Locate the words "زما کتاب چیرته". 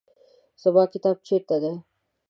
0.61-1.55